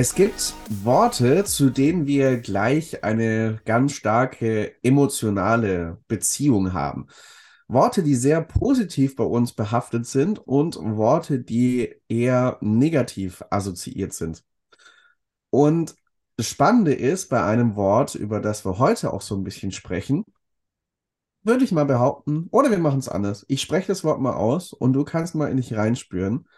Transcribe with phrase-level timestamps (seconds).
[0.00, 7.08] Es gibt Worte, zu denen wir gleich eine ganz starke emotionale Beziehung haben.
[7.68, 14.42] Worte, die sehr positiv bei uns behaftet sind und Worte, die eher negativ assoziiert sind.
[15.50, 15.94] Und
[16.38, 20.24] das Spannende ist, bei einem Wort, über das wir heute auch so ein bisschen sprechen,
[21.42, 23.44] würde ich mal behaupten, oder wir machen es anders.
[23.48, 26.48] Ich spreche das Wort mal aus und du kannst mal in dich reinspüren.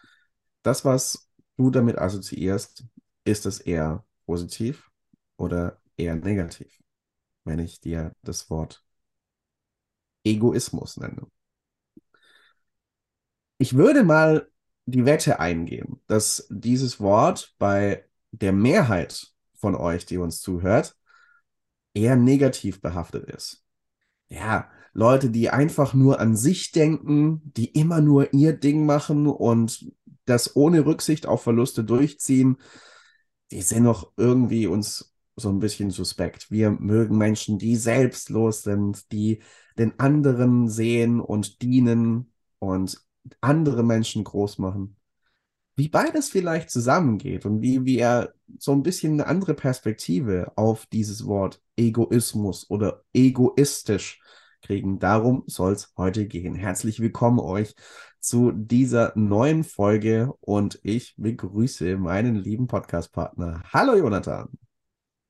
[0.62, 2.84] Das, was du damit assoziierst,
[3.24, 4.90] ist es eher positiv
[5.36, 6.82] oder eher negativ,
[7.44, 8.84] wenn ich dir das Wort
[10.24, 11.26] Egoismus nenne?
[13.58, 14.50] Ich würde mal
[14.86, 20.96] die Wette eingehen, dass dieses Wort bei der Mehrheit von euch, die uns zuhört,
[21.94, 23.64] eher negativ behaftet ist.
[24.28, 29.92] Ja, Leute, die einfach nur an sich denken, die immer nur ihr Ding machen und
[30.24, 32.56] das ohne Rücksicht auf Verluste durchziehen,
[33.52, 36.50] die sind noch irgendwie uns so ein bisschen suspekt.
[36.50, 39.42] Wir mögen Menschen, die selbstlos sind, die
[39.78, 43.00] den anderen sehen und dienen und
[43.40, 44.96] andere Menschen groß machen.
[45.76, 51.26] Wie beides vielleicht zusammengeht und wie wir so ein bisschen eine andere Perspektive auf dieses
[51.26, 54.20] Wort Egoismus oder egoistisch
[54.60, 54.98] kriegen.
[54.98, 56.54] Darum soll es heute gehen.
[56.54, 57.74] Herzlich willkommen euch
[58.22, 63.64] zu dieser neuen Folge und ich begrüße meinen lieben Podcast-Partner.
[63.72, 64.48] Hallo Jonathan.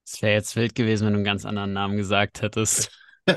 [0.07, 2.91] Es wäre jetzt wild gewesen, wenn du einen ganz anderen Namen gesagt hättest.
[3.27, 3.35] äh,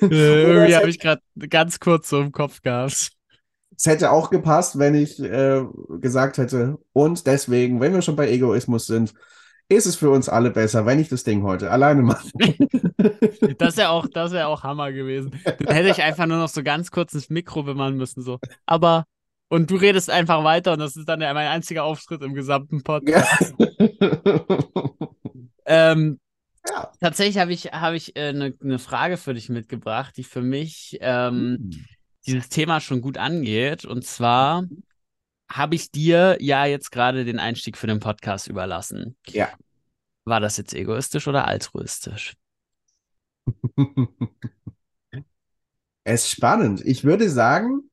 [0.00, 3.12] irgendwie habe ich gerade ganz kurz so im Kopf gehabt.
[3.78, 5.64] Es hätte auch gepasst, wenn ich äh,
[6.00, 9.14] gesagt hätte, und deswegen, wenn wir schon bei Egoismus sind,
[9.68, 12.28] ist es für uns alle besser, wenn ich das Ding heute alleine mache.
[13.58, 15.40] das wäre auch, wär auch Hammer gewesen.
[15.44, 18.22] Dann hätte ich einfach nur noch so ganz kurz ins Mikro bemannen müssen.
[18.22, 18.38] So.
[18.64, 19.04] Aber,
[19.48, 23.54] und du redest einfach weiter und das ist dann mein einziger Auftritt im gesamten Podcast.
[25.66, 26.20] Ähm,
[26.68, 26.90] ja.
[27.00, 30.42] Tatsächlich habe ich, hab ich eine äh, ne, ne Frage für dich mitgebracht, die für
[30.42, 31.84] mich ähm, mhm.
[32.26, 33.84] dieses Thema schon gut angeht.
[33.84, 34.64] Und zwar,
[35.48, 39.16] habe ich dir ja jetzt gerade den Einstieg für den Podcast überlassen.
[39.28, 39.48] Ja.
[40.24, 42.36] War das jetzt egoistisch oder altruistisch?
[46.04, 46.84] es ist spannend.
[46.84, 47.90] Ich würde sagen,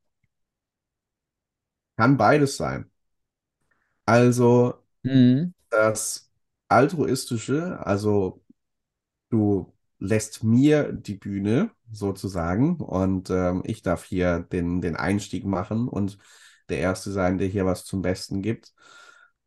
[1.96, 2.90] kann beides sein.
[4.06, 5.54] Also mhm.
[5.70, 6.32] das
[6.68, 8.44] altruistische, also
[9.30, 15.88] du lässt mir die Bühne sozusagen und ähm, ich darf hier den, den Einstieg machen
[15.88, 16.18] und
[16.74, 18.74] der Erste sein, der hier was zum Besten gibt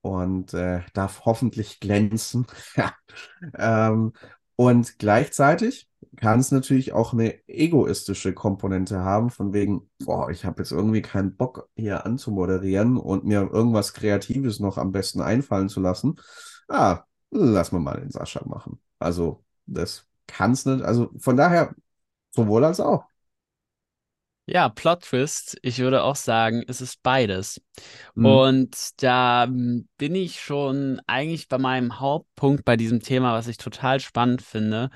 [0.01, 2.47] und äh, darf hoffentlich glänzen.
[3.59, 4.13] ähm,
[4.57, 10.63] und gleichzeitig kann es natürlich auch eine egoistische Komponente haben, von wegen, boah, ich habe
[10.63, 15.81] jetzt irgendwie keinen Bock hier anzumoderieren und mir irgendwas Kreatives noch am besten einfallen zu
[15.81, 16.17] lassen.
[16.69, 18.81] Ah, lass mal mal den Sascha machen.
[18.99, 20.83] Also, das kann es nicht.
[20.83, 21.75] Also von daher,
[22.31, 23.05] sowohl als auch.
[24.49, 25.59] Ja, Plot Twist.
[25.63, 27.61] Ich würde auch sagen, es ist beides.
[28.15, 28.27] Mhm.
[28.27, 33.59] Und da hm, bin ich schon eigentlich bei meinem Hauptpunkt bei diesem Thema, was ich
[33.59, 34.91] total spannend finde.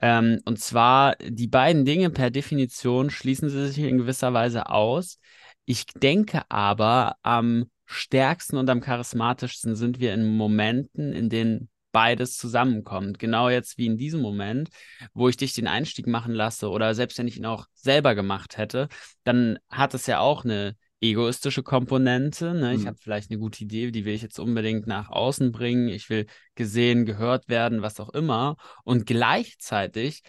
[0.00, 5.18] Ähm, und zwar, die beiden Dinge per Definition schließen sie sich in gewisser Weise aus.
[5.66, 12.36] Ich denke aber, am stärksten und am charismatischsten sind wir in Momenten, in denen beides
[12.36, 13.20] zusammenkommt.
[13.20, 14.68] Genau jetzt wie in diesem Moment,
[15.14, 18.58] wo ich dich den Einstieg machen lasse oder selbst wenn ich ihn auch selber gemacht
[18.58, 18.88] hätte,
[19.22, 22.52] dann hat es ja auch eine egoistische Komponente.
[22.52, 22.74] Ne?
[22.74, 22.88] Ich mhm.
[22.88, 25.88] habe vielleicht eine gute Idee, die will ich jetzt unbedingt nach außen bringen.
[25.88, 28.56] Ich will gesehen, gehört werden, was auch immer.
[28.82, 30.22] Und gleichzeitig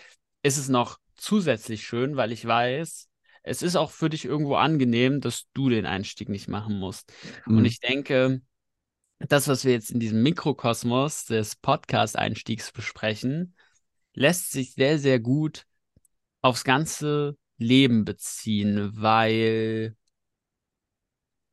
[0.43, 3.09] ist es noch zusätzlich schön, weil ich weiß,
[3.41, 7.11] es ist auch für dich irgendwo angenehm, dass du den Einstieg nicht machen musst.
[7.47, 7.57] Mhm.
[7.57, 8.41] Und ich denke,
[9.31, 13.55] das, was wir jetzt in diesem Mikrokosmos des Podcast-Einstiegs besprechen,
[14.13, 15.65] lässt sich sehr, sehr gut
[16.41, 19.95] aufs ganze Leben beziehen, weil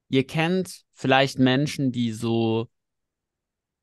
[0.09, 2.69] ihr kennt vielleicht Menschen, die so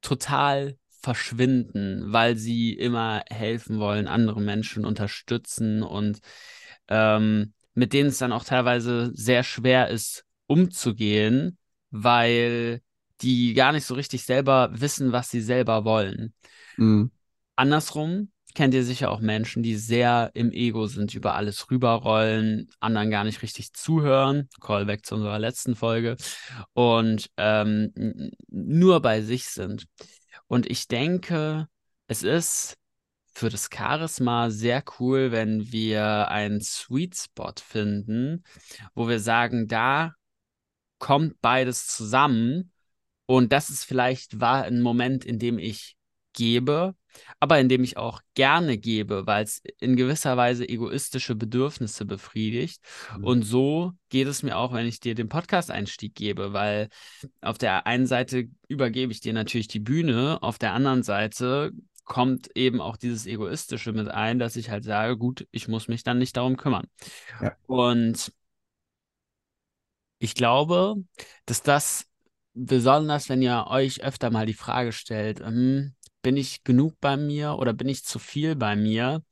[0.01, 6.19] total verschwinden, weil sie immer helfen wollen, andere Menschen unterstützen und
[6.89, 11.57] ähm, mit denen es dann auch teilweise sehr schwer ist, umzugehen,
[11.91, 12.81] weil
[13.21, 16.33] die gar nicht so richtig selber wissen, was sie selber wollen.
[16.77, 17.11] Mhm.
[17.55, 23.11] Andersrum kennt ihr sicher auch Menschen, die sehr im Ego sind, über alles rüberrollen, anderen
[23.11, 24.49] gar nicht richtig zuhören.
[24.59, 26.17] Callback zu unserer letzten Folge.
[26.73, 29.85] Und ähm, nur bei sich sind.
[30.47, 31.67] Und ich denke,
[32.07, 32.75] es ist
[33.33, 38.43] für das Charisma sehr cool, wenn wir einen Sweet Spot finden,
[38.95, 40.13] wo wir sagen, da
[40.97, 42.71] kommt beides zusammen
[43.29, 45.95] Und das ist vielleicht war ein Moment, in dem ich
[46.33, 46.95] gebe,
[47.39, 52.81] aber in dem ich auch gerne gebe, weil es in gewisser Weise egoistische Bedürfnisse befriedigt.
[53.15, 53.23] Mhm.
[53.23, 56.89] Und so geht es mir auch, wenn ich dir den Podcast-Einstieg gebe, weil
[57.39, 61.69] auf der einen Seite übergebe ich dir natürlich die Bühne, auf der anderen Seite
[62.05, 66.01] kommt eben auch dieses Egoistische mit ein, dass ich halt sage, gut, ich muss mich
[66.01, 66.87] dann nicht darum kümmern.
[67.39, 67.55] Ja.
[67.67, 68.33] Und
[70.17, 70.95] ich glaube,
[71.45, 72.08] dass das
[72.65, 77.55] besonders, wenn ihr euch öfter mal die Frage stellt, hm, bin ich genug bei mir
[77.55, 79.23] oder bin ich zu viel bei mir,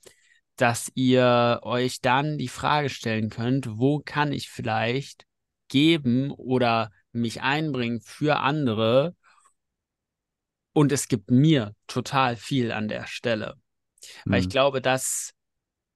[0.56, 5.26] dass ihr euch dann die Frage stellen könnt, wo kann ich vielleicht
[5.68, 9.16] geben oder mich einbringen für andere
[10.74, 13.56] und es gibt mir total viel an der Stelle.
[14.24, 14.32] Mhm.
[14.32, 14.52] Weil ich mhm.
[14.52, 15.34] glaube, dass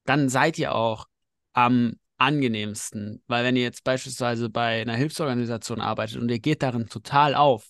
[0.06, 1.06] dann seid ihr auch
[1.54, 3.23] am angenehmsten.
[3.27, 7.69] Weil wenn ihr jetzt beispielsweise bei einer Hilfsorganisation arbeitet und ihr geht darin total auf,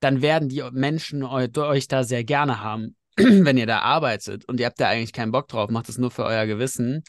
[0.00, 4.66] dann werden die Menschen euch da sehr gerne haben, wenn ihr da arbeitet und ihr
[4.66, 7.02] habt da eigentlich keinen Bock drauf, macht es nur für euer Gewissen,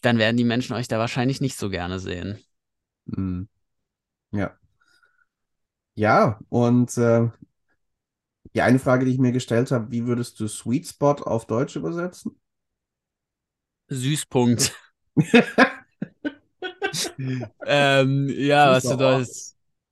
[0.00, 2.38] dann werden die Menschen euch da wahrscheinlich nicht so gerne sehen.
[3.06, 3.48] Mhm.
[4.30, 4.56] Ja.
[5.94, 7.28] Ja, und äh,
[8.54, 11.74] die eine Frage, die ich mir gestellt habe, wie würdest du Sweet Spot auf Deutsch
[11.74, 12.40] übersetzen?
[13.88, 14.74] Süßpunkt.
[17.66, 19.28] Ähm, ja, was bedeutet.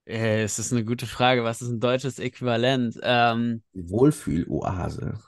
[0.06, 1.42] Äh, es ist eine gute Frage.
[1.44, 2.98] Was ist ein deutsches Äquivalent?
[3.02, 5.18] Ähm, Wohlfühloase.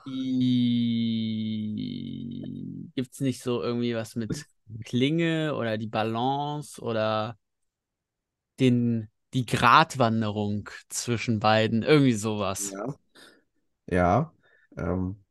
[2.95, 4.45] Gibt es nicht so irgendwie was mit
[4.85, 7.37] Klinge oder die Balance oder
[8.59, 11.83] den, die Gratwanderung zwischen beiden?
[11.83, 12.71] Irgendwie sowas.
[12.71, 12.95] Ja.
[13.91, 14.33] Ja.
[14.77, 15.23] Ähm,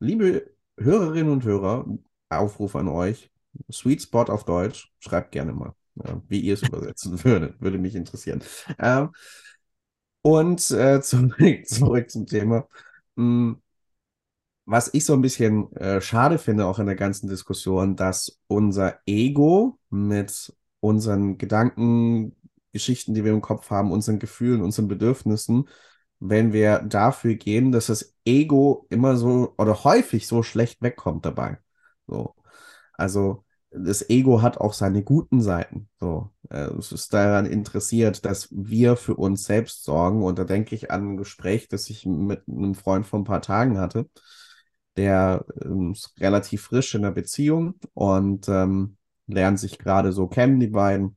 [0.00, 1.86] liebe Hörerinnen und Hörer,
[2.30, 3.30] Aufruf an euch.
[3.72, 4.92] Sweet Spot auf Deutsch.
[5.00, 5.74] Schreibt gerne mal
[6.28, 7.60] wie ihr es übersetzen würdet.
[7.60, 8.42] Würde mich interessieren.
[8.78, 9.10] Ähm,
[10.22, 12.68] und äh, zurück, zurück zum Thema.
[13.16, 13.60] Hm,
[14.64, 18.98] was ich so ein bisschen äh, schade finde, auch in der ganzen Diskussion, dass unser
[19.06, 22.36] Ego mit unseren Gedanken,
[22.72, 25.68] Geschichten, die wir im Kopf haben, unseren Gefühlen, unseren Bedürfnissen,
[26.20, 31.58] wenn wir dafür gehen, dass das Ego immer so oder häufig so schlecht wegkommt dabei.
[32.06, 32.34] So.
[32.98, 35.88] Also das Ego hat auch seine guten Seiten.
[36.00, 40.22] So, äh, es ist daran interessiert, dass wir für uns selbst sorgen.
[40.22, 43.42] Und da denke ich an ein Gespräch, das ich mit einem Freund vor ein paar
[43.42, 44.08] Tagen hatte.
[44.96, 48.96] Der ähm, ist relativ frisch in der Beziehung und ähm,
[49.26, 51.16] lernt sich gerade so kennen, die beiden.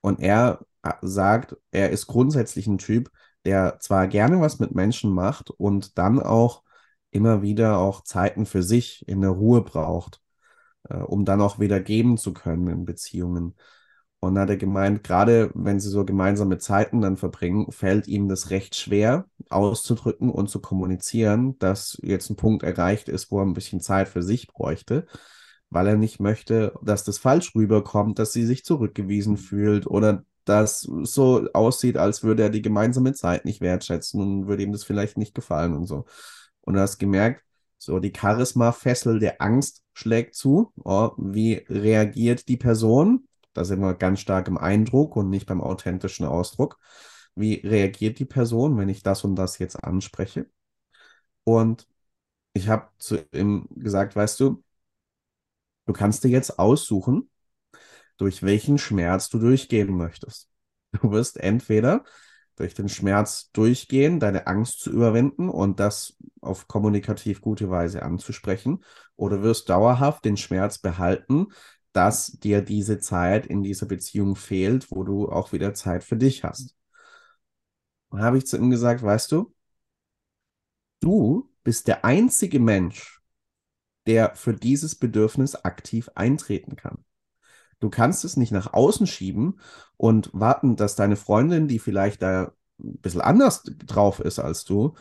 [0.00, 3.10] Und er äh, sagt, er ist grundsätzlich ein Typ,
[3.44, 6.62] der zwar gerne was mit Menschen macht und dann auch
[7.10, 10.20] immer wieder auch Zeiten für sich in der Ruhe braucht
[10.88, 13.54] äh, um dann auch wieder geben zu können in Beziehungen.
[14.20, 18.28] Und da hat er gemeint, gerade wenn sie so gemeinsame Zeiten dann verbringen, fällt ihm
[18.28, 23.46] das recht schwer auszudrücken und zu kommunizieren, dass jetzt ein Punkt erreicht ist, wo er
[23.46, 25.06] ein bisschen Zeit für sich bräuchte,
[25.70, 30.80] weil er nicht möchte, dass das falsch rüberkommt, dass sie sich zurückgewiesen fühlt oder dass
[30.80, 35.16] so aussieht, als würde er die gemeinsame Zeit nicht wertschätzen und würde ihm das vielleicht
[35.18, 36.06] nicht gefallen und so.
[36.62, 37.44] Und du hast gemerkt,
[37.78, 40.72] so, die Charisma-Fessel der Angst schlägt zu.
[40.84, 43.28] Oh, wie reagiert die Person?
[43.52, 46.78] Da sind wir ganz stark im Eindruck und nicht beim authentischen Ausdruck.
[47.34, 50.46] Wie reagiert die Person, wenn ich das und das jetzt anspreche?
[51.44, 51.86] Und
[52.52, 54.62] ich habe zu ihm gesagt, weißt du,
[55.86, 57.30] du kannst dir jetzt aussuchen,
[58.16, 60.48] durch welchen Schmerz du durchgehen möchtest.
[61.02, 62.04] Du wirst entweder
[62.58, 68.84] durch den Schmerz durchgehen, deine Angst zu überwinden und das auf kommunikativ gute Weise anzusprechen,
[69.16, 71.48] oder wirst dauerhaft den Schmerz behalten,
[71.92, 76.44] dass dir diese Zeit in dieser Beziehung fehlt, wo du auch wieder Zeit für dich
[76.44, 76.76] hast.
[78.10, 79.54] Und habe ich zu ihm gesagt, weißt du,
[81.00, 83.20] du bist der einzige Mensch,
[84.06, 87.04] der für dieses Bedürfnis aktiv eintreten kann.
[87.80, 89.60] Du kannst es nicht nach außen schieben
[89.98, 94.94] und warten, dass deine Freundin, die vielleicht da ein bisschen anders drauf ist als du,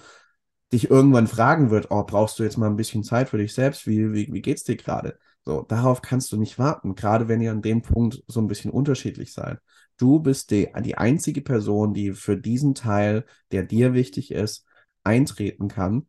[0.74, 3.88] dich irgendwann fragen wird, oh, brauchst du jetzt mal ein bisschen Zeit für dich selbst?
[3.88, 5.18] Wie, wie, wie geht's dir gerade?
[5.46, 8.72] So, darauf kannst du nicht warten, gerade wenn ihr an dem Punkt so ein bisschen
[8.72, 9.60] unterschiedlich seid.
[9.98, 14.66] Du bist die, die einzige Person, die für diesen Teil, der dir wichtig ist,
[15.04, 16.08] eintreten kann.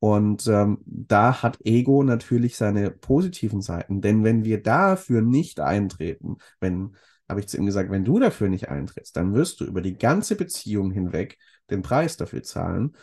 [0.00, 4.02] Und ähm, da hat Ego natürlich seine positiven Seiten.
[4.02, 6.94] Denn wenn wir dafür nicht eintreten, wenn,
[7.28, 9.96] habe ich zu ihm gesagt, wenn du dafür nicht eintrittst, dann wirst du über die
[9.96, 11.38] ganze Beziehung hinweg
[11.70, 12.94] den Preis dafür zahlen.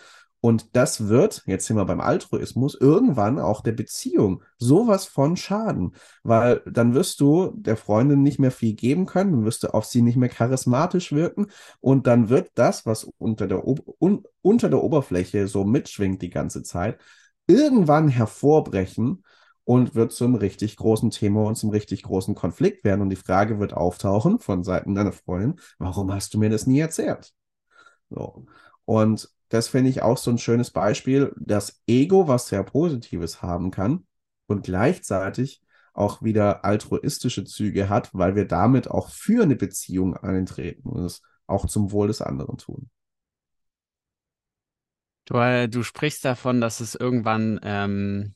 [0.43, 5.93] Und das wird, jetzt sind wir beim Altruismus, irgendwann auch der Beziehung sowas von schaden,
[6.23, 9.85] weil dann wirst du der Freundin nicht mehr viel geben können, dann wirst du auf
[9.85, 11.45] sie nicht mehr charismatisch wirken
[11.79, 16.63] und dann wird das, was unter der, un unter der Oberfläche so mitschwingt die ganze
[16.63, 16.99] Zeit,
[17.45, 19.23] irgendwann hervorbrechen
[19.71, 22.99] und wird zum richtig großen Thema und zum richtig großen Konflikt werden.
[22.99, 26.81] Und die Frage wird auftauchen von Seiten deiner Freundin, warum hast du mir das nie
[26.81, 27.31] erzählt?
[28.09, 28.45] So.
[28.83, 33.71] Und das finde ich auch so ein schönes Beispiel, das Ego, was sehr Positives haben
[33.71, 34.05] kann
[34.45, 35.61] und gleichzeitig
[35.93, 41.21] auch wieder altruistische Züge hat, weil wir damit auch für eine Beziehung eintreten und es
[41.47, 42.89] auch zum Wohl des anderen tun.
[45.23, 48.35] Du, äh, du sprichst davon, dass es irgendwann ähm,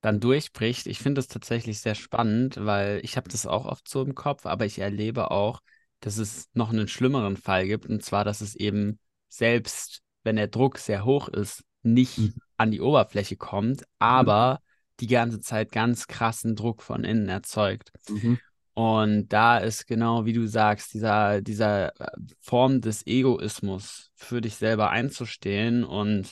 [0.00, 0.86] dann durchbricht.
[0.86, 4.46] Ich finde es tatsächlich sehr spannend, weil ich habe das auch oft so im Kopf,
[4.46, 5.60] aber ich erlebe auch,
[6.00, 10.48] dass es noch einen schlimmeren Fall gibt, und zwar, dass es eben selbst wenn der
[10.48, 12.34] Druck sehr hoch ist, nicht mhm.
[12.58, 14.96] an die Oberfläche kommt, aber mhm.
[15.00, 17.92] die ganze Zeit ganz krassen Druck von innen erzeugt.
[18.10, 18.38] Mhm.
[18.74, 24.56] Und da ist genau, wie du sagst, dieser, dieser äh, Form des Egoismus für dich
[24.56, 26.30] selber einzustehen und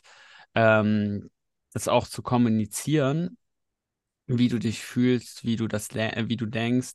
[0.55, 1.31] ähm,
[1.73, 3.37] das auch zu kommunizieren,
[4.27, 6.95] wie du dich fühlst, wie du das, wie du denkst,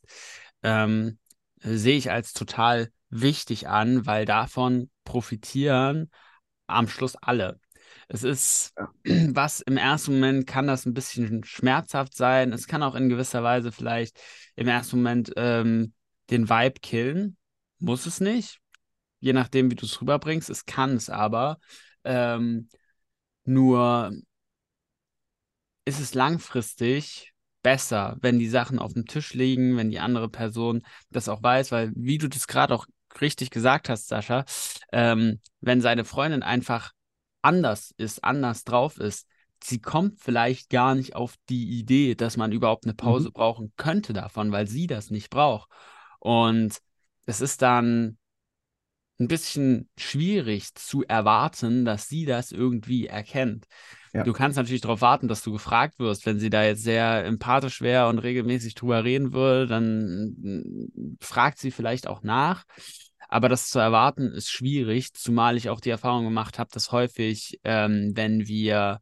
[0.62, 1.18] ähm,
[1.60, 6.10] sehe ich als total wichtig an, weil davon profitieren
[6.66, 7.60] am Schluss alle.
[8.08, 8.74] Es ist
[9.04, 12.52] was im ersten Moment kann das ein bisschen schmerzhaft sein.
[12.52, 14.20] Es kann auch in gewisser Weise vielleicht
[14.56, 15.92] im ersten Moment ähm,
[16.30, 17.36] den Vibe killen.
[17.78, 18.58] Muss es nicht.
[19.20, 20.50] Je nachdem, wie du es rüberbringst.
[20.50, 21.58] Es kann es aber.
[22.04, 22.68] Ähm,
[23.44, 24.12] nur
[25.84, 30.82] ist es langfristig besser, wenn die Sachen auf dem Tisch liegen, wenn die andere Person
[31.10, 32.86] das auch weiß, weil wie du das gerade auch
[33.20, 34.44] richtig gesagt hast, Sascha,
[34.92, 36.92] ähm, wenn seine Freundin einfach
[37.42, 39.26] anders ist, anders drauf ist,
[39.62, 43.32] sie kommt vielleicht gar nicht auf die Idee, dass man überhaupt eine Pause mhm.
[43.32, 45.70] brauchen könnte davon, weil sie das nicht braucht.
[46.18, 46.78] Und
[47.26, 48.18] es ist dann
[49.22, 53.66] ein bisschen schwierig zu erwarten, dass sie das irgendwie erkennt.
[54.12, 54.24] Ja.
[54.24, 56.26] Du kannst natürlich darauf warten, dass du gefragt wirst.
[56.26, 61.58] Wenn sie da jetzt sehr empathisch wäre und regelmäßig drüber reden würde, dann mm, fragt
[61.58, 62.64] sie vielleicht auch nach.
[63.28, 67.58] Aber das zu erwarten ist schwierig, zumal ich auch die Erfahrung gemacht habe, dass häufig,
[67.64, 69.00] ähm, wenn wir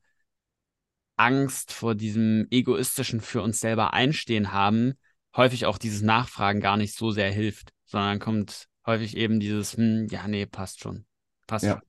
[1.16, 4.94] Angst vor diesem egoistischen für uns selber einstehen haben,
[5.34, 10.06] häufig auch dieses Nachfragen gar nicht so sehr hilft, sondern kommt häufig eben dieses, hm,
[10.10, 11.06] ja, nee, passt schon.
[11.46, 11.74] Passt ja.
[11.74, 11.82] schon.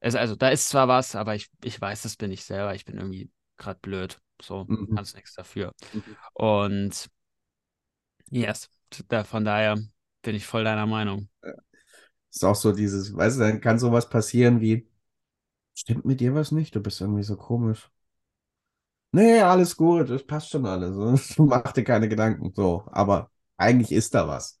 [0.00, 2.74] Also, also, da ist zwar was, aber ich, ich weiß, das bin ich selber.
[2.74, 4.20] Ich bin irgendwie gerade blöd.
[4.40, 4.94] So, mhm.
[4.94, 5.72] kannst nichts dafür.
[5.92, 6.16] Mhm.
[6.34, 7.10] Und
[8.30, 8.70] yes,
[9.08, 9.78] da, von daher
[10.22, 11.28] bin ich voll deiner Meinung.
[12.30, 14.88] Ist auch so dieses, weißt du, dann kann sowas passieren wie,
[15.74, 16.74] stimmt mit dir was nicht?
[16.74, 17.90] Du bist irgendwie so komisch.
[19.12, 21.34] Nee, alles gut, das passt schon alles.
[21.38, 22.52] Mach dir keine Gedanken.
[22.54, 24.60] So, aber eigentlich ist da was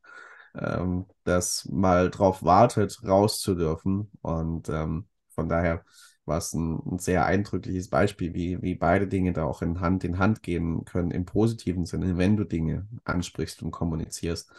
[0.58, 4.10] ähm, das mal drauf wartet, raus zu dürfen.
[4.22, 5.84] Und ähm, von daher
[6.24, 10.04] war es ein, ein, sehr eindrückliches Beispiel, wie, wie beide Dinge da auch in Hand
[10.04, 14.50] in Hand gehen können, im positiven Sinne, wenn du Dinge ansprichst und kommunizierst.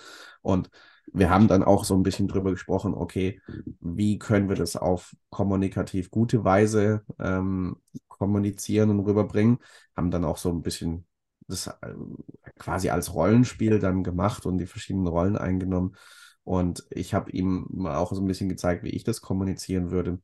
[0.41, 0.69] Und
[1.13, 3.41] wir haben dann auch so ein bisschen drüber gesprochen, okay,
[3.79, 7.77] wie können wir das auf kommunikativ gute Weise ähm,
[8.07, 9.59] kommunizieren und rüberbringen,
[9.95, 11.06] haben dann auch so ein bisschen
[11.47, 11.93] das äh,
[12.57, 15.95] quasi als Rollenspiel dann gemacht und die verschiedenen Rollen eingenommen.
[16.43, 20.19] Und ich habe ihm auch so ein bisschen gezeigt, wie ich das kommunizieren würde.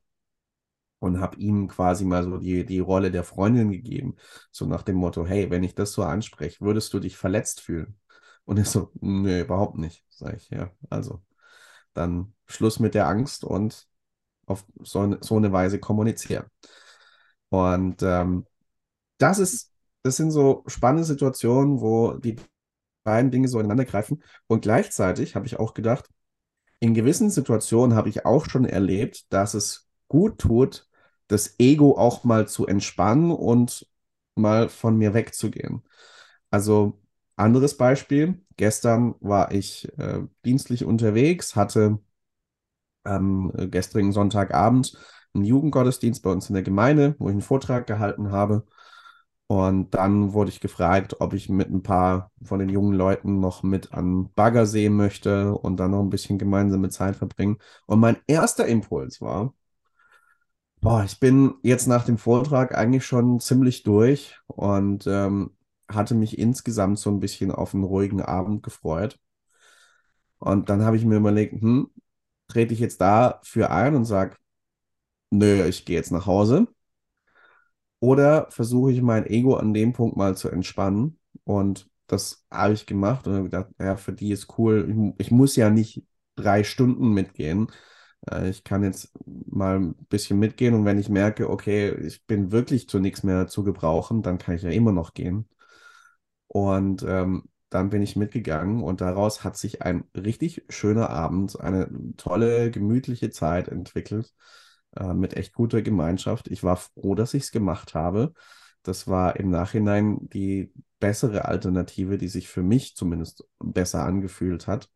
[1.00, 4.16] Und habe ihm quasi mal so die, die Rolle der Freundin gegeben.
[4.52, 7.98] So nach dem Motto, hey, wenn ich das so anspreche, würdest du dich verletzt fühlen?
[8.46, 10.06] Und er so, nee, überhaupt nicht.
[10.10, 11.22] Sag ich, ja, also
[11.94, 13.88] dann Schluss mit der Angst und
[14.46, 16.46] auf so, so eine Weise kommunizieren.
[17.50, 18.46] Und ähm,
[19.18, 19.73] das ist
[20.04, 22.36] das sind so spannende Situationen, wo die
[23.04, 24.24] beiden Dinge so ineinander greifen.
[24.48, 26.10] Und gleichzeitig habe ich auch gedacht,
[26.80, 30.88] in gewissen Situationen habe ich auch schon erlebt, dass es gut tut,
[31.28, 33.88] das Ego auch mal zu entspannen und
[34.36, 35.84] mal von mir wegzugehen.
[36.52, 37.00] Also
[37.36, 42.00] anderes Beispiel, gestern war ich äh, dienstlich unterwegs, hatte
[43.04, 44.98] am äh, gestrigen Sonntagabend
[45.34, 48.66] einen Jugendgottesdienst bei uns in der Gemeinde, wo ich einen Vortrag gehalten habe.
[49.48, 53.62] Und dann wurde ich gefragt, ob ich mit ein paar von den jungen Leuten noch
[53.62, 57.58] mit an Baggersee möchte und dann noch ein bisschen gemeinsame Zeit verbringen.
[57.86, 59.54] Und mein erster Impuls war,
[60.82, 65.52] boah, ich bin jetzt nach dem Vortrag eigentlich schon ziemlich durch und ähm,
[65.90, 69.20] hatte mich insgesamt so ein bisschen auf einen ruhigen Abend gefreut.
[70.40, 71.90] Und dann habe ich mir überlegt, hm,
[72.48, 74.36] trete ich jetzt dafür ein und sage,
[75.32, 76.68] nö, ich gehe jetzt nach Hause
[78.04, 82.86] Oder versuche ich mein Ego an dem Punkt mal zu entspannen und das habe ich
[82.86, 85.14] gemacht und habe gedacht, ja, für die ist cool.
[85.18, 86.04] Ich, ich muss ja nicht
[86.36, 87.68] drei Stunden mitgehen.
[88.30, 92.52] Äh, ich kann jetzt mal ein bisschen mitgehen und wenn ich merke, okay, ich bin
[92.52, 95.48] wirklich zu nichts mehr zu gebrauchen, dann kann ich ja immer noch gehen.
[96.48, 101.90] Und ähm, dann bin ich mitgegangen und daraus hat sich ein richtig schöner Abend, eine
[102.18, 104.34] tolle, gemütliche Zeit entwickelt
[104.96, 106.48] äh, mit echt guter Gemeinschaft.
[106.50, 108.34] Ich war froh, dass ich es gemacht habe.
[108.84, 114.90] Das war im Nachhinein die bessere Alternative, die sich für mich zumindest besser angefühlt hat.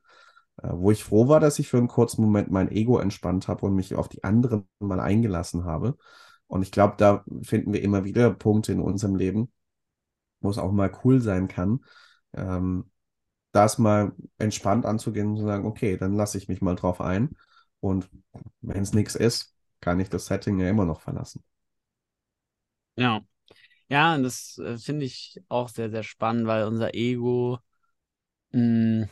[0.62, 3.66] Äh, wo ich froh war, dass ich für einen kurzen Moment mein Ego entspannt habe
[3.66, 5.98] und mich auf die anderen mal eingelassen habe.
[6.48, 9.52] Und ich glaube, da finden wir immer wieder Punkte in unserem Leben,
[10.40, 11.84] wo es auch mal cool sein kann,
[12.34, 12.90] ähm,
[13.52, 17.36] das mal entspannt anzugehen und zu sagen, okay, dann lasse ich mich mal drauf ein.
[17.80, 18.10] Und
[18.62, 21.44] wenn es nichts ist, kann ich das Setting ja immer noch verlassen.
[22.96, 23.22] Ja.
[23.90, 27.60] Ja, und das äh, finde ich auch sehr, sehr spannend, weil unser Ego
[28.52, 29.10] mh, mm,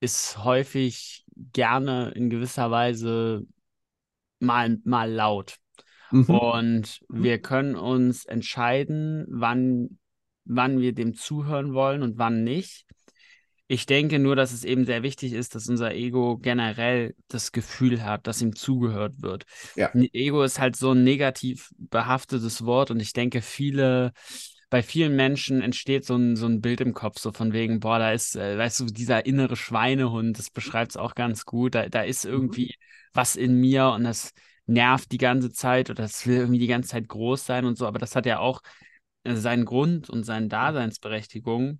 [0.00, 3.46] ist häufig gerne in gewisser Weise
[4.38, 5.56] mal, mal laut.
[6.10, 6.24] Mhm.
[6.24, 7.22] Und mhm.
[7.22, 9.98] wir können uns entscheiden, wann,
[10.44, 12.86] wann wir dem zuhören wollen und wann nicht.
[13.70, 18.02] Ich denke nur, dass es eben sehr wichtig ist, dass unser Ego generell das Gefühl
[18.02, 19.44] hat, dass ihm zugehört wird.
[19.76, 19.92] Ja.
[19.94, 24.10] Ego ist halt so ein negativ behaftetes Wort und ich denke, viele,
[24.70, 28.00] bei vielen Menschen entsteht so ein, so ein Bild im Kopf, so von wegen, boah,
[28.00, 31.76] da ist, äh, weißt du, dieser innere Schweinehund, das beschreibt es auch ganz gut.
[31.76, 32.32] Da, da ist mhm.
[32.32, 32.74] irgendwie
[33.12, 34.32] was in mir und das
[34.66, 37.86] nervt die ganze Zeit oder das will irgendwie die ganze Zeit groß sein und so,
[37.86, 38.62] aber das hat ja auch
[39.22, 41.78] äh, seinen Grund und seine Daseinsberechtigung.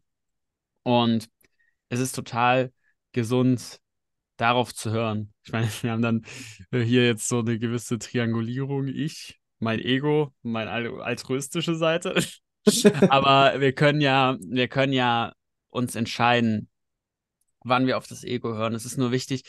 [0.83, 1.29] Und
[1.91, 2.73] es ist total
[3.13, 3.81] gesund,
[4.39, 5.35] darauf zu hören.
[5.45, 6.25] Ich meine, wir haben dann
[6.71, 8.89] äh, hier jetzt so eine gewisse Triangulierung.
[8.89, 12.25] Ich, mein Ego, meine altruistische Seite.
[13.11, 15.35] Aber wir können ja, wir können ja
[15.69, 16.70] uns entscheiden,
[17.65, 18.75] wann wir auf das Ego hören.
[18.75, 19.45] Es ist nur wichtig,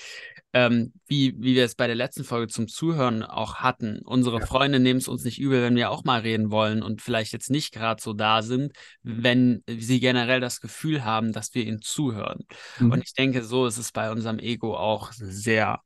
[0.53, 4.01] ähm, wie, wie wir es bei der letzten Folge zum Zuhören auch hatten.
[4.03, 4.45] Unsere ja.
[4.45, 7.49] Freunde nehmen es uns nicht übel, wenn wir auch mal reden wollen und vielleicht jetzt
[7.49, 12.45] nicht gerade so da sind, wenn sie generell das Gefühl haben, dass wir ihnen zuhören.
[12.79, 12.91] Mhm.
[12.91, 15.81] Und ich denke, so ist es bei unserem Ego auch sehr.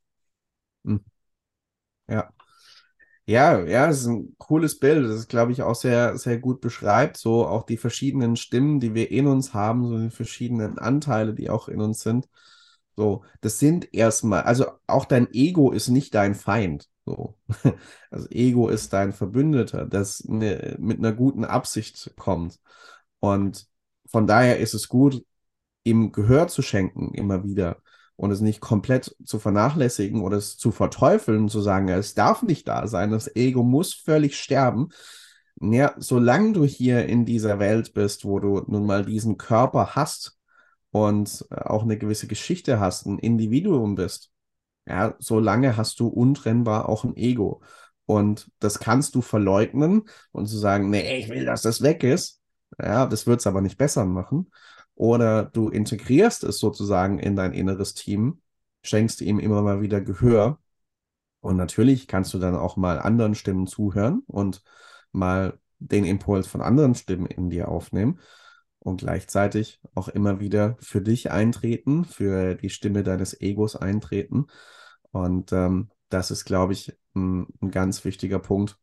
[0.82, 1.04] Mhm.
[2.08, 2.30] Ja.
[3.28, 6.60] Ja, ja, das ist ein cooles Bild, das ist, glaube ich, auch sehr, sehr gut
[6.60, 11.34] beschreibt, so auch die verschiedenen Stimmen, die wir in uns haben, so die verschiedenen Anteile,
[11.34, 12.28] die auch in uns sind.
[12.96, 16.88] So, das sind erstmal, also auch dein Ego ist nicht dein Feind.
[17.04, 17.36] So.
[18.10, 22.60] Also Ego ist dein Verbündeter, das ne, mit einer guten Absicht kommt.
[23.20, 23.66] Und
[24.06, 25.24] von daher ist es gut,
[25.84, 27.82] ihm Gehör zu schenken, immer wieder.
[28.16, 32.66] Und es nicht komplett zu vernachlässigen oder es zu verteufeln, zu sagen, es darf nicht
[32.66, 34.88] da sein, das Ego muss völlig sterben.
[35.60, 40.36] Ja, solange du hier in dieser Welt bist, wo du nun mal diesen Körper hast,
[40.96, 44.30] und äh, auch eine gewisse Geschichte hast, ein Individuum bist,
[44.86, 47.62] ja, solange hast du untrennbar auch ein Ego.
[48.06, 52.40] Und das kannst du verleugnen und zu sagen, nee, ich will, dass das weg ist.
[52.80, 54.50] Ja, das wird es aber nicht besser machen.
[54.96, 58.40] Oder du integrierst es sozusagen in dein inneres Team,
[58.82, 60.58] schenkst ihm immer mal wieder Gehör.
[61.40, 64.62] Und natürlich kannst du dann auch mal anderen Stimmen zuhören und
[65.12, 68.18] mal den Impuls von anderen Stimmen in dir aufnehmen
[68.78, 74.46] und gleichzeitig auch immer wieder für dich eintreten, für die Stimme deines Egos eintreten.
[75.12, 78.78] Und ähm, das ist, glaube ich, ein, ein, ganz wichtiger Punkt,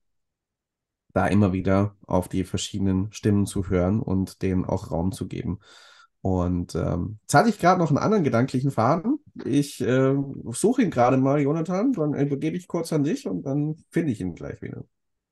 [1.14, 5.60] da immer wieder auf die verschiedenen Stimmen zu hören und denen auch Raum zu geben.
[6.24, 9.20] Und ähm, jetzt hatte ich gerade noch einen anderen gedanklichen Faden.
[9.44, 10.16] Ich äh,
[10.52, 14.22] suche ihn gerade mal, Jonathan, dann übergebe ich kurz an dich und dann finde ich
[14.22, 14.86] ihn gleich wieder.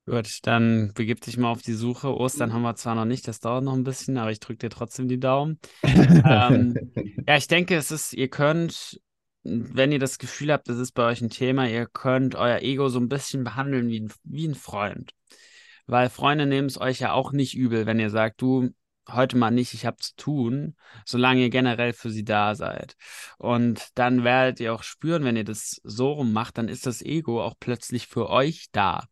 [0.06, 2.14] Gut, dann begib dich mal auf die Suche.
[2.14, 4.70] Ostern haben wir zwar noch nicht, das dauert noch ein bisschen, aber ich drücke dir
[4.70, 5.60] trotzdem die Daumen.
[5.84, 6.92] ähm,
[7.26, 9.00] ja, ich denke, es ist, ihr könnt,
[9.44, 12.90] wenn ihr das Gefühl habt, das ist bei euch ein Thema, ihr könnt euer Ego
[12.90, 15.14] so ein bisschen behandeln wie ein, wie ein Freund.
[15.88, 18.72] Weil Freunde nehmen es euch ja auch nicht übel, wenn ihr sagt, du,
[19.10, 22.96] heute mal nicht, ich habe zu tun, solange ihr generell für sie da seid.
[23.38, 27.02] Und dann werdet ihr auch spüren, wenn ihr das so rum macht, dann ist das
[27.02, 29.08] Ego auch plötzlich für euch da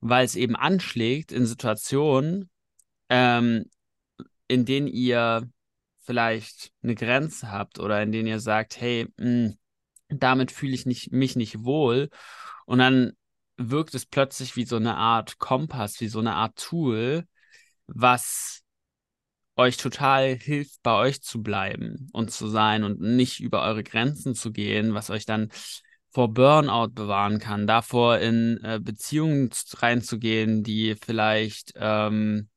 [0.00, 2.50] weil es eben anschlägt in Situationen,
[3.08, 3.66] ähm,
[4.48, 5.48] in denen ihr
[6.00, 9.58] vielleicht eine Grenze habt oder in denen ihr sagt, hey, mh, hm,
[10.08, 12.10] damit fühle ich nicht, mich nicht wohl.
[12.66, 13.12] Und dann
[13.56, 17.26] wirkt es plötzlich wie so eine Art Kompass, wie so eine Art Tool,
[17.86, 18.59] was
[19.60, 24.34] euch total hilft, bei euch zu bleiben und zu sein und nicht über eure Grenzen
[24.34, 25.50] zu gehen, was euch dann
[26.10, 32.48] vor Burnout bewahren kann, davor in äh, Beziehungen reinzugehen, die vielleicht ähm,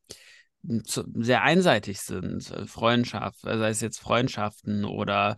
[0.86, 5.36] zu, sehr einseitig sind, äh, Freundschaft, äh, sei es jetzt Freundschaften oder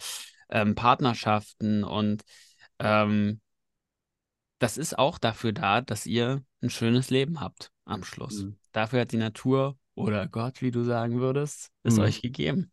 [0.50, 2.24] ähm, Partnerschaften und
[2.80, 3.42] ähm,
[4.60, 8.44] das ist auch dafür da, dass ihr ein schönes Leben habt am Schluss.
[8.44, 8.58] Mhm.
[8.72, 12.04] Dafür hat die Natur oder Gott, wie du sagen würdest, es mhm.
[12.04, 12.72] euch gegeben.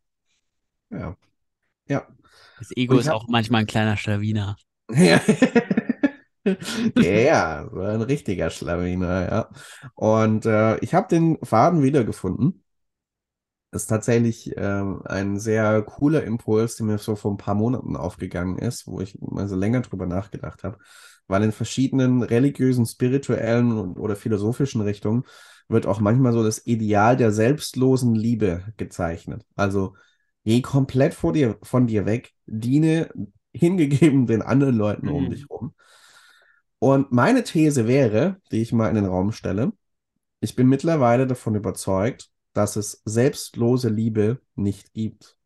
[0.90, 1.16] Ja.
[1.88, 2.06] Ja.
[2.58, 4.56] Das Ego ist auch manchmal ein kleiner Schlawiner.
[4.94, 5.20] Ja.
[7.00, 9.50] ja, so ein richtiger Schlawiner, ja.
[9.94, 12.64] Und äh, ich habe den Faden wiedergefunden.
[13.70, 17.96] Das ist tatsächlich äh, ein sehr cooler Impuls, der mir so vor ein paar Monaten
[17.96, 20.78] aufgegangen ist, wo ich mal so länger drüber nachgedacht habe.
[21.28, 25.22] Weil in verschiedenen religiösen, spirituellen und, oder philosophischen Richtungen
[25.68, 29.44] wird auch manchmal so das Ideal der selbstlosen Liebe gezeichnet.
[29.57, 29.94] Also
[30.44, 33.11] geh komplett vor dir, von dir weg, diene
[33.53, 35.14] hingegeben den anderen Leuten mhm.
[35.14, 35.75] um dich rum.
[36.79, 39.72] Und meine These wäre, die ich mal in den Raum stelle,
[40.40, 45.38] ich bin mittlerweile davon überzeugt, dass es selbstlose Liebe nicht gibt.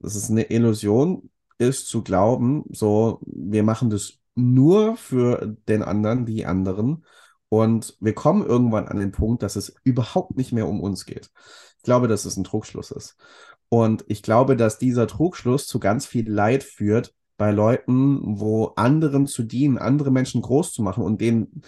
[0.00, 6.26] Dass es eine Illusion ist zu glauben, so, wir machen das nur für den anderen,
[6.26, 7.06] die anderen.
[7.54, 11.30] Und wir kommen irgendwann an den Punkt, dass es überhaupt nicht mehr um uns geht.
[11.76, 13.16] Ich glaube, dass es ein Trugschluss ist.
[13.68, 19.28] Und ich glaube, dass dieser Trugschluss zu ganz viel Leid führt bei Leuten, wo anderen
[19.28, 21.04] zu dienen, andere Menschen groß zu machen.
[21.04, 21.62] Und denen,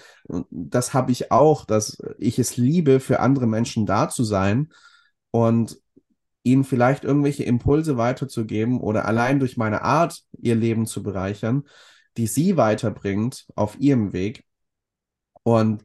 [0.50, 4.72] das habe ich auch, dass ich es liebe, für andere Menschen da zu sein
[5.30, 5.78] und
[6.42, 11.62] ihnen vielleicht irgendwelche Impulse weiterzugeben oder allein durch meine Art, ihr Leben zu bereichern,
[12.16, 14.45] die sie weiterbringt auf ihrem Weg.
[15.46, 15.84] Und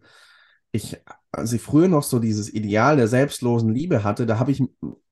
[0.71, 0.97] ich,
[1.31, 4.63] als ich früher noch so dieses Ideal der selbstlosen Liebe hatte, da habe ich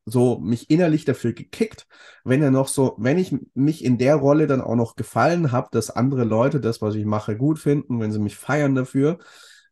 [0.06, 1.86] so mich innerlich dafür gekickt,
[2.24, 5.68] wenn er noch so, wenn ich mich in der Rolle dann auch noch gefallen habe,
[5.72, 9.20] dass andere Leute das, was ich mache, gut finden, wenn sie mich feiern dafür,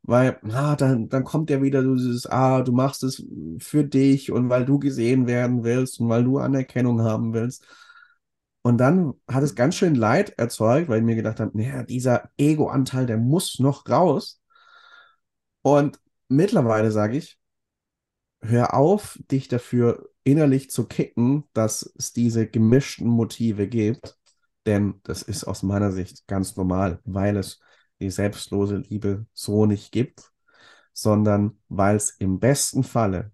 [0.04, 3.26] weil, ah, dann, dann kommt ja wieder dieses, ah, du machst es
[3.58, 7.66] für dich und weil du gesehen werden willst und weil du Anerkennung haben willst.
[8.62, 12.30] Und dann hat es ganz schön Leid erzeugt, weil ich mir gedacht habe, naja, dieser
[12.38, 14.40] Ego-Anteil, der muss noch raus.
[15.62, 17.40] Und mittlerweile sage ich,
[18.42, 24.18] hör auf, dich dafür innerlich zu kicken, dass es diese gemischten Motive gibt.
[24.66, 27.60] Denn das ist aus meiner Sicht ganz normal, weil es
[28.00, 30.32] die selbstlose Liebe so nicht gibt,
[30.94, 33.32] sondern weil es im besten Falle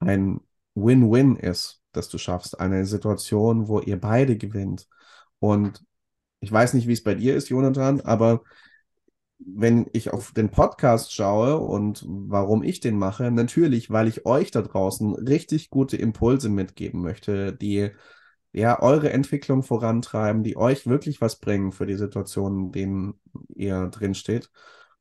[0.00, 0.40] ein
[0.74, 2.58] Win-Win ist, dass du schaffst.
[2.60, 4.88] Eine Situation, wo ihr beide gewinnt.
[5.38, 5.84] Und
[6.40, 8.42] ich weiß nicht, wie es bei dir ist, Jonathan, aber
[9.38, 14.50] wenn ich auf den Podcast schaue und warum ich den mache, natürlich, weil ich euch
[14.50, 17.90] da draußen richtig gute Impulse mitgeben möchte, die
[18.52, 23.14] ja eure Entwicklung vorantreiben, die euch wirklich was bringen für die Situationen, in denen
[23.54, 24.50] ihr drin steht.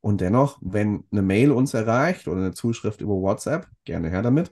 [0.01, 4.51] Und dennoch, wenn eine Mail uns erreicht oder eine Zuschrift über WhatsApp, gerne her damit.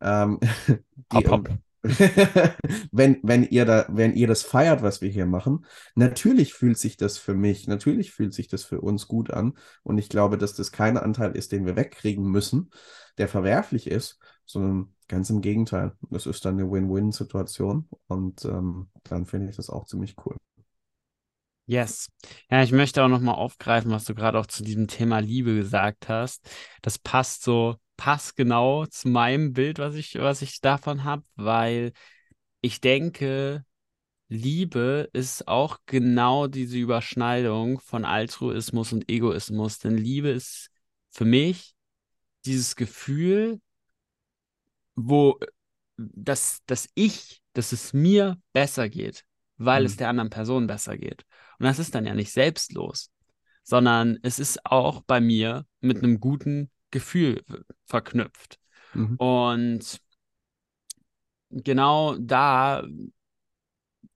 [0.00, 0.40] Ähm,
[1.12, 1.48] die, hopp, hopp.
[2.92, 5.64] wenn, wenn, ihr da, wenn ihr das feiert, was wir hier machen,
[5.94, 9.54] natürlich fühlt sich das für mich, natürlich fühlt sich das für uns gut an.
[9.82, 12.70] Und ich glaube, dass das kein Anteil ist, den wir wegkriegen müssen,
[13.18, 15.92] der verwerflich ist, sondern ganz im Gegenteil.
[16.10, 17.88] Das ist dann eine Win-Win-Situation.
[18.08, 20.36] Und ähm, dann finde ich das auch ziemlich cool.
[21.66, 22.08] Yes.
[22.50, 26.08] Ja, ich möchte auch nochmal aufgreifen, was du gerade auch zu diesem Thema Liebe gesagt
[26.08, 26.50] hast.
[26.82, 31.92] Das passt so passt genau zu meinem Bild, was ich, was ich davon habe, weil
[32.62, 33.62] ich denke,
[34.28, 39.80] Liebe ist auch genau diese Überschneidung von Altruismus und Egoismus.
[39.80, 40.70] Denn Liebe ist
[41.10, 41.74] für mich
[42.46, 43.60] dieses Gefühl,
[44.94, 45.38] wo
[45.98, 49.26] dass, dass ich, dass es mir besser geht,
[49.58, 49.86] weil mhm.
[49.88, 51.26] es der anderen Person besser geht.
[51.58, 53.10] Und das ist dann ja nicht selbstlos,
[53.62, 57.44] sondern es ist auch bei mir mit einem guten Gefühl
[57.86, 58.58] verknüpft.
[58.94, 59.16] Mhm.
[59.16, 60.00] Und
[61.50, 62.84] genau da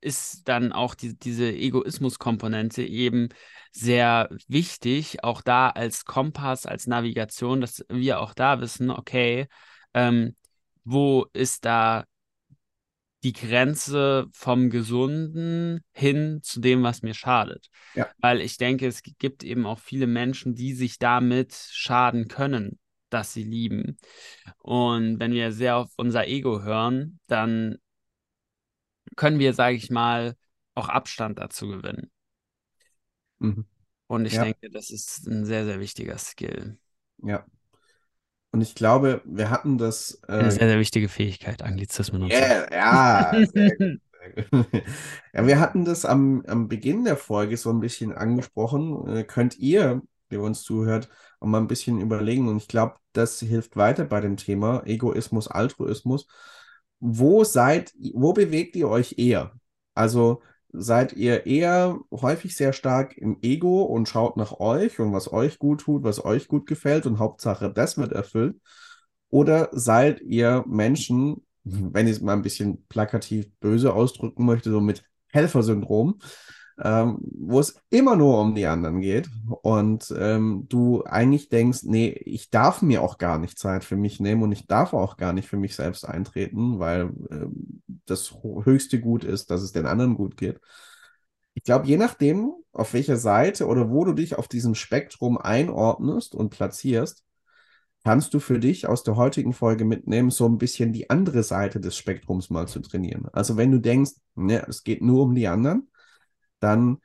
[0.01, 3.31] ist dann auch die, diese Egoismus-Komponente eben
[3.73, 9.49] sehr wichtig, auch da als Kompass, als Navigation, dass wir auch da wissen, okay,
[9.95, 10.37] ähm,
[10.85, 12.05] wo ist da
[13.25, 17.71] die Grenze vom Gesunden hin zu dem, was mir schadet.
[17.95, 18.11] Ja.
[18.19, 23.33] Weil ich denke, es gibt eben auch viele Menschen, die sich damit schaden können, dass
[23.33, 23.97] sie lieben.
[24.59, 27.79] Und wenn wir sehr auf unser Ego hören, dann
[29.17, 30.37] können wir, sage ich mal,
[30.75, 32.11] auch Abstand dazu gewinnen.
[33.39, 33.65] Mhm.
[34.07, 34.45] Und ich ja.
[34.45, 36.79] denke, das ist ein sehr, sehr wichtiger Skill.
[37.23, 37.47] Ja.
[38.55, 40.21] Und ich glaube, wir hatten das.
[40.29, 42.75] Äh, Eine sehr, sehr wichtige Fähigkeit, Anglizismen und yeah, so.
[42.77, 43.99] Ja, sehr gut,
[44.71, 44.83] sehr
[45.35, 49.09] ja, wir hatten das am, am Beginn der Folge so ein bisschen angesprochen.
[49.09, 51.09] Äh, könnt ihr, der uns zuhört,
[51.41, 52.47] auch mal ein bisschen überlegen.
[52.47, 56.29] Und ich glaube, das hilft weiter bei dem Thema Egoismus, Altruismus.
[57.01, 59.51] Wo seid, wo bewegt ihr euch eher?
[59.97, 60.43] Also
[60.77, 65.59] seid ihr eher häufig sehr stark im Ego und schaut nach euch und was euch
[65.59, 68.57] gut tut, was euch gut gefällt und Hauptsache, das wird erfüllt?
[69.31, 74.81] Oder seid ihr Menschen, wenn ich es mal ein bisschen plakativ böse ausdrücken möchte, so
[74.81, 76.19] mit Helfersyndrom,
[76.83, 79.29] ähm, wo es immer nur um die anderen geht
[79.63, 84.19] und ähm, du eigentlich denkst, nee, ich darf mir auch gar nicht Zeit für mich
[84.19, 88.35] nehmen und ich darf auch gar nicht für mich selbst eintreten, weil ähm, das
[88.65, 90.61] höchste Gut ist, dass es den anderen gut geht.
[91.55, 96.35] Ich glaube, je nachdem, auf welcher Seite oder wo du dich auf diesem Spektrum einordnest
[96.35, 97.23] und platzierst,
[98.03, 101.81] kannst du für dich aus der heutigen Folge mitnehmen, so ein bisschen die andere Seite
[101.81, 103.29] des Spektrums mal zu trainieren.
[103.33, 105.89] Also wenn du denkst, ne, es geht nur um die anderen,
[106.61, 106.99] dann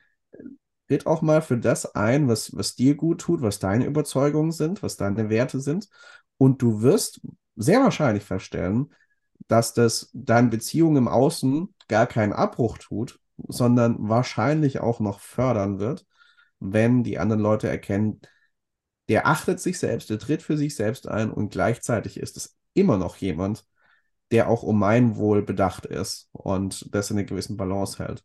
[0.87, 4.81] tritt auch mal für das ein, was, was dir gut tut, was deine Überzeugungen sind,
[4.81, 5.87] was deine Werte sind.
[6.37, 7.21] Und du wirst
[7.55, 8.93] sehr wahrscheinlich feststellen,
[9.47, 15.79] dass das deinen Beziehungen im Außen gar keinen Abbruch tut, sondern wahrscheinlich auch noch fördern
[15.79, 16.05] wird,
[16.59, 18.21] wenn die anderen Leute erkennen,
[19.09, 22.97] der achtet sich selbst, der tritt für sich selbst ein und gleichzeitig ist es immer
[22.97, 23.65] noch jemand,
[24.31, 28.23] der auch um mein Wohl bedacht ist und das in einer gewissen Balance hält.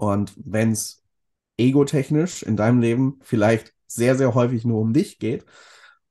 [0.00, 1.04] Und wenn es
[1.58, 5.44] egotechnisch in deinem Leben vielleicht sehr, sehr häufig nur um dich geht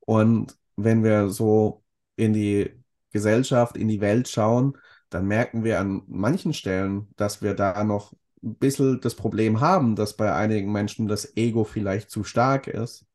[0.02, 1.84] und wenn wir so
[2.16, 2.70] in die
[3.12, 4.78] Gesellschaft, in die Welt schauen,
[5.10, 9.96] dann merken wir an manchen Stellen, dass wir da noch ein bisschen das Problem haben,
[9.96, 13.08] dass bei einigen Menschen das Ego vielleicht zu stark ist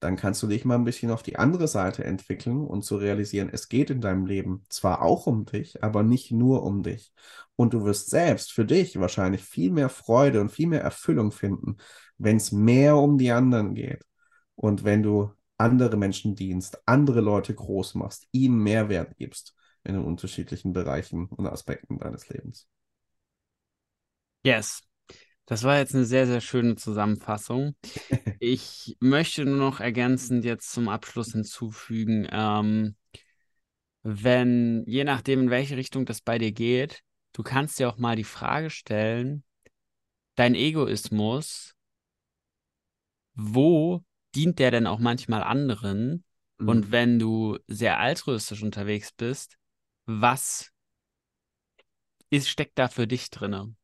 [0.00, 3.50] dann kannst du dich mal ein bisschen auf die andere Seite entwickeln und zu realisieren,
[3.52, 7.12] es geht in deinem Leben zwar auch um dich, aber nicht nur um dich.
[7.56, 11.78] Und du wirst selbst für dich wahrscheinlich viel mehr Freude und viel mehr Erfüllung finden,
[12.18, 14.04] wenn es mehr um die anderen geht.
[14.54, 19.54] Und wenn du andere Menschen dienst, andere Leute groß machst, ihnen Mehrwert gibst
[19.84, 22.68] in den unterschiedlichen Bereichen und Aspekten deines Lebens.
[24.42, 24.82] Yes,
[25.46, 27.74] das war jetzt eine sehr, sehr schöne Zusammenfassung.
[28.38, 32.96] Ich möchte nur noch ergänzend jetzt zum Abschluss hinzufügen, ähm,
[34.02, 38.14] wenn, je nachdem, in welche Richtung das bei dir geht, du kannst dir auch mal
[38.14, 39.42] die Frage stellen,
[40.34, 41.74] dein Egoismus,
[43.34, 44.04] wo
[44.34, 46.24] dient der denn auch manchmal anderen?
[46.58, 46.68] Mhm.
[46.68, 49.56] Und wenn du sehr altruistisch unterwegs bist,
[50.04, 50.72] was
[52.30, 53.76] ist, steckt da für dich drin?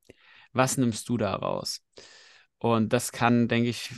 [0.53, 1.81] Was nimmst du da raus?
[2.59, 3.93] Und das kann, denke ich,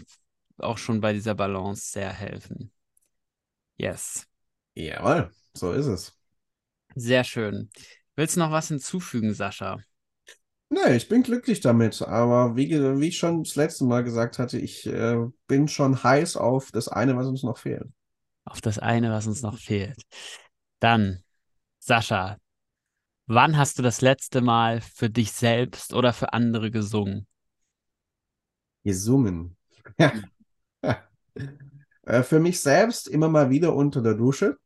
[0.59, 2.73] auch schon bei dieser Balance sehr helfen.
[3.77, 4.27] Yes.
[4.75, 6.19] Jawohl, so ist es.
[6.95, 7.71] Sehr schön.
[8.17, 9.79] Willst du noch was hinzufügen, Sascha?
[10.71, 14.59] Nee, ich bin glücklich damit, aber wie, wie ich schon das letzte Mal gesagt hatte,
[14.59, 17.87] ich äh, bin schon heiß auf das eine, was uns noch fehlt.
[18.45, 20.03] Auf das eine, was uns noch fehlt.
[20.81, 21.23] Dann,
[21.79, 22.39] Sascha,
[23.27, 27.27] Wann hast du das letzte Mal für dich selbst oder für andere gesungen?
[28.85, 29.57] Gesungen.
[32.05, 34.57] Äh, für mich selbst immer mal wieder unter der Dusche.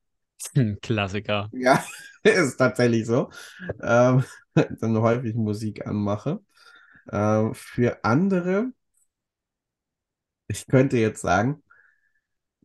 [0.82, 1.50] Klassiker.
[1.52, 1.84] Ja,
[2.22, 3.30] ist tatsächlich so.
[3.82, 4.24] Ähm,
[4.80, 6.40] dann häufig Musik anmache.
[7.10, 8.72] Ähm, für andere,
[10.46, 11.62] ich könnte jetzt sagen,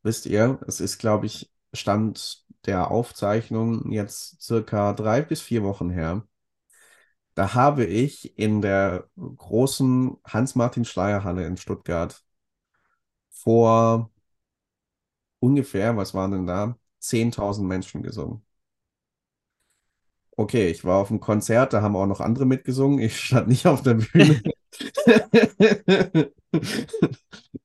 [0.03, 5.89] wisst ihr, es ist, glaube ich, Stand der Aufzeichnung jetzt circa drei bis vier Wochen
[5.89, 6.25] her.
[7.35, 9.07] Da habe ich in der
[9.37, 12.23] großen Hans-Martin-Schleyer-Halle in Stuttgart
[13.31, 14.09] vor
[15.39, 16.77] ungefähr, was waren denn da?
[16.99, 18.43] 10.000 Menschen gesungen.
[20.35, 22.99] Okay, ich war auf dem Konzert, da haben auch noch andere mitgesungen.
[22.99, 24.41] Ich stand nicht auf der Bühne.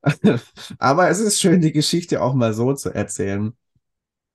[0.79, 3.53] Aber es ist schön, die Geschichte auch mal so zu erzählen.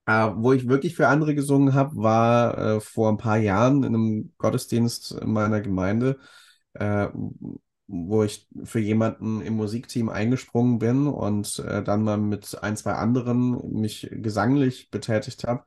[0.06, 3.96] Äh, wo ich wirklich für andere gesungen habe, war äh, vor ein paar Jahren in
[3.96, 6.20] einem Gottesdienst in meiner Gemeinde,
[6.74, 7.08] äh,
[7.88, 12.94] wo ich für jemanden im Musikteam eingesprungen bin und äh, dann mal mit ein, zwei
[12.94, 15.64] anderen mich gesanglich betätigt habe.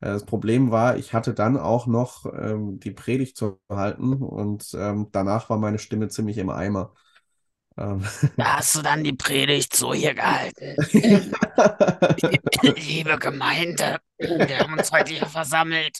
[0.00, 4.70] Äh, das Problem war, ich hatte dann auch noch ähm, die Predigt zu halten und
[4.74, 6.94] ähm, danach war meine Stimme ziemlich im Eimer.
[7.80, 8.04] Ähm.
[8.36, 10.76] Da hast du dann die Predigt so hier gehalten.
[12.76, 15.98] Liebe Gemeinde, wir haben uns heute hier versammelt.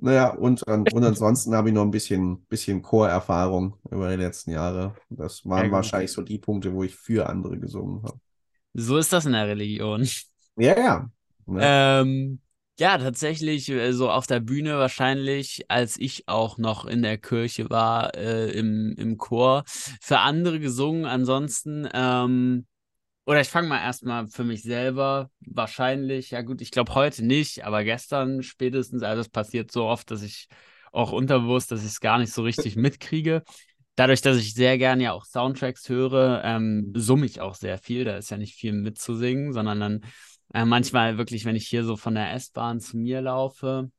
[0.00, 4.96] Naja, und, und ansonsten habe ich noch ein bisschen, bisschen Chorerfahrung über die letzten Jahre.
[5.08, 8.18] Das waren ja, wahrscheinlich so die Punkte, wo ich für andere gesungen habe.
[8.74, 10.08] So ist das in der Religion.
[10.56, 11.10] Ja, ja.
[11.46, 11.60] Ne?
[11.62, 12.40] Ähm,
[12.80, 17.68] Ja, tatsächlich, äh, so auf der Bühne wahrscheinlich, als ich auch noch in der Kirche
[17.70, 19.64] war, äh, im, im Chor,
[20.00, 21.04] für andere gesungen.
[21.04, 22.66] Ansonsten, ähm,
[23.26, 25.30] oder ich fange mal erstmal für mich selber.
[25.40, 30.10] Wahrscheinlich, ja gut, ich glaube heute nicht, aber gestern spätestens, also es passiert so oft,
[30.10, 30.48] dass ich
[30.92, 33.42] auch unterbewusst, dass ich es gar nicht so richtig mitkriege.
[33.96, 38.04] Dadurch, dass ich sehr gerne ja auch Soundtracks höre, ähm, summe ich auch sehr viel.
[38.04, 40.00] Da ist ja nicht viel mitzusingen, sondern dann
[40.54, 43.90] äh, manchmal wirklich, wenn ich hier so von der S-Bahn zu mir laufe,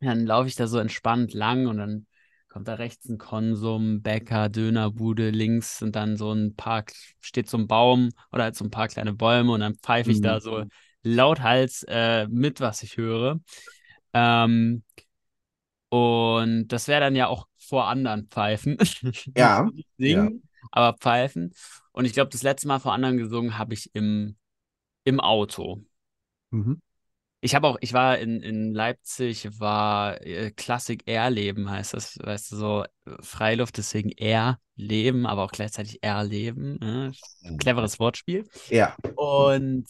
[0.00, 2.06] dann laufe ich da so entspannt lang und dann
[2.48, 6.84] kommt da rechts ein Konsum, Bäcker, Dönerbude, links sind dann so ein paar,
[7.20, 10.18] steht so ein Baum oder halt so ein paar kleine Bäume und dann pfeife ich
[10.18, 10.22] mhm.
[10.22, 10.64] da so
[11.02, 13.40] lauthals äh, mit, was ich höre.
[14.12, 14.82] Ähm,
[15.90, 18.78] und das wäre dann ja auch vor anderen Pfeifen.
[19.36, 19.68] Ja.
[19.98, 20.68] Singen, ja.
[20.72, 21.52] aber Pfeifen.
[21.92, 24.36] Und ich glaube, das letzte Mal vor anderen gesungen habe ich im
[25.04, 25.82] im Auto.
[26.50, 26.80] Mhm.
[27.42, 32.18] Ich habe auch, ich war in, in Leipzig, war äh, Classic Air Leben heißt das,
[32.22, 32.84] weißt du, so
[33.20, 36.78] Freiluft, deswegen Air Leben, aber auch gleichzeitig Air Leben.
[36.80, 37.12] Ne?
[37.58, 38.46] Cleveres Wortspiel.
[38.68, 38.94] Ja.
[39.16, 39.86] Und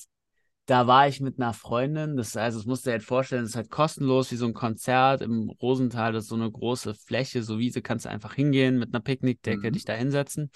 [0.66, 3.50] da war ich mit einer Freundin, das, also das musst du dir halt vorstellen, das
[3.50, 7.42] ist halt kostenlos wie so ein Konzert im Rosental, das ist so eine große Fläche,
[7.42, 9.72] so Wiese, kannst du einfach hingehen mit einer Picknickdecke, mhm.
[9.72, 10.52] dich da hinsetzen.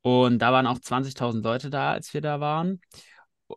[0.00, 2.80] Und da waren auch 20.000 Leute da, als wir da waren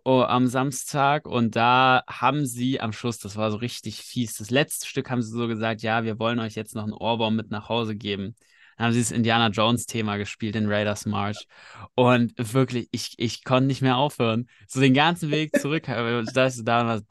[0.05, 4.49] oh, am Samstag und da haben sie am Schluss, das war so richtig fies, das
[4.49, 7.51] letzte Stück haben sie so gesagt, ja, wir wollen euch jetzt noch einen Ohrbaum mit
[7.51, 8.35] nach Hause geben.
[8.77, 11.45] Dann haben sie das Indiana Jones Thema gespielt in Raiders March
[11.95, 14.47] und wirklich, ich, ich konnte nicht mehr aufhören.
[14.67, 17.03] So den ganzen Weg zurück, da ist da was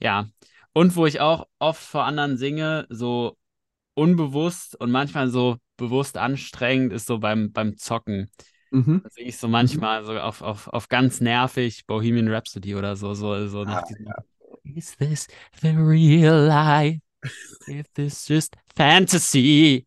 [0.00, 0.28] ja,
[0.72, 3.36] und wo ich auch oft vor anderen singe, so
[3.94, 8.30] unbewusst und manchmal so bewusst anstrengend ist so beim, beim Zocken.
[8.70, 9.00] Mhm.
[9.02, 13.14] Da singe ich so manchmal so auf, auf, auf ganz nervig Bohemian Rhapsody oder so,
[13.14, 14.14] so, so nach ah, diesem ja.
[14.76, 15.26] Is this
[15.62, 17.00] the real life?
[17.66, 19.86] If this just fantasy?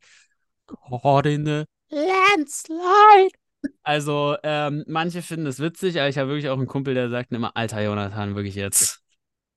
[0.66, 3.36] Caught in the landslide.
[3.84, 7.32] Also, ähm, manche finden das witzig, aber ich habe wirklich auch einen Kumpel, der sagt
[7.32, 9.04] immer, alter Jonathan, wirklich jetzt.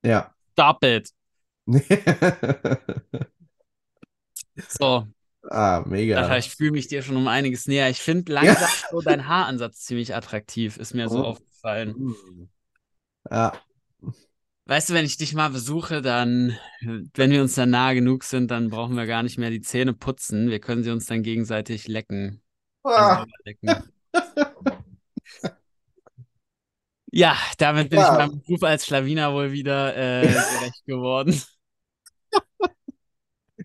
[0.05, 0.35] Ja.
[0.53, 1.11] Stop it.
[4.69, 5.07] So.
[5.55, 6.37] Ah, mega.
[6.37, 7.89] ich fühle mich dir schon um einiges näher.
[7.89, 8.69] Ich finde langsam ja.
[8.91, 11.11] so dein Haaransatz ziemlich attraktiv, ist mir oh.
[11.11, 11.95] so aufgefallen.
[11.95, 12.49] Hm.
[13.31, 13.53] Ja.
[14.67, 18.51] Weißt du, wenn ich dich mal besuche, dann, wenn wir uns dann nah genug sind,
[18.51, 20.51] dann brauchen wir gar nicht mehr die Zähne putzen.
[20.51, 22.43] Wir können sie uns dann gegenseitig lecken.
[22.83, 23.25] Ah.
[23.45, 23.93] lecken.
[27.13, 28.13] ja, damit bin ja.
[28.13, 31.41] ich meinem Beruf als Schlawiner wohl wieder äh, gerecht geworden.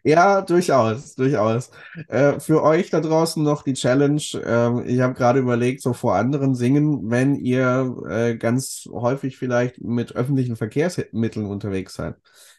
[0.03, 1.71] Ja, durchaus, durchaus.
[2.07, 4.21] Äh, für euch da draußen noch die Challenge.
[4.45, 9.81] Ähm, ich habe gerade überlegt, so vor anderen singen, wenn ihr äh, ganz häufig vielleicht
[9.81, 12.15] mit öffentlichen Verkehrsmitteln unterwegs seid.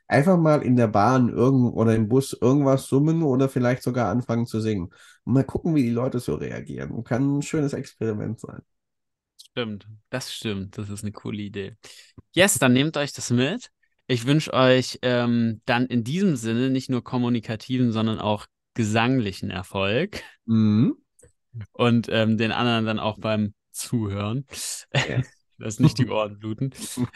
[0.07, 4.47] Einfach mal in der Bahn irgend oder im Bus irgendwas summen oder vielleicht sogar anfangen
[4.47, 4.91] zu singen.
[5.25, 7.05] Und mal gucken, wie die Leute so reagieren.
[7.05, 8.61] Kann ein schönes Experiment sein.
[9.51, 10.79] Stimmt, das stimmt.
[10.79, 11.77] Das ist eine coole Idee.
[12.33, 13.71] Yes, dann nehmt euch das mit.
[14.11, 20.25] Ich wünsche euch ähm, dann in diesem Sinne nicht nur kommunikativen, sondern auch gesanglichen Erfolg.
[20.47, 20.97] Mhm.
[21.71, 24.47] Und ähm, den anderen dann auch beim Zuhören.
[24.93, 25.23] Ja.
[25.59, 26.73] Dass nicht die Ohren bluten.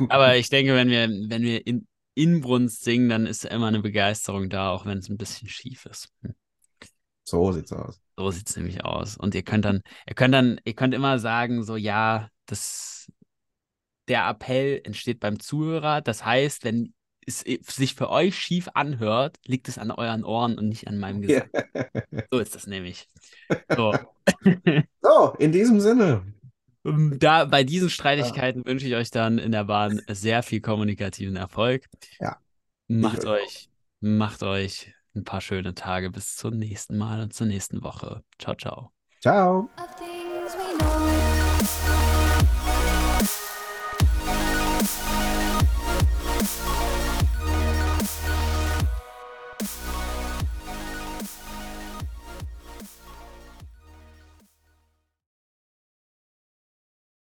[0.09, 4.49] Aber ich denke, wenn wir, wenn wir in Inbrunst singen, dann ist immer eine Begeisterung
[4.49, 6.11] da, auch wenn es ein bisschen schief ist.
[6.23, 6.35] Hm.
[7.25, 8.01] So sieht's aus.
[8.17, 9.17] So sieht's nämlich aus.
[9.17, 13.11] Und ihr könnt dann, ihr könnt dann, ihr könnt immer sagen, so ja, das
[14.09, 16.01] der Appell entsteht beim Zuhörer.
[16.01, 16.95] Das heißt, wenn
[17.27, 21.23] es sich für euch schief anhört, liegt es an euren Ohren und nicht an meinem
[21.23, 21.49] Gesang.
[22.31, 23.09] so ist das nämlich.
[23.75, 23.95] So.
[25.03, 26.23] so, in diesem Sinne.
[26.83, 28.67] Da, bei diesen Streitigkeiten ja.
[28.67, 31.87] wünsche ich euch dann in der Bahn sehr viel kommunikativen Erfolg.
[32.21, 32.37] Ja.
[32.89, 37.83] Macht euch, macht euch ein paar schöne Tage bis zum nächsten Mal und zur nächsten
[37.83, 38.23] Woche.
[38.39, 38.93] Ciao, ciao.
[39.21, 39.71] Ciao.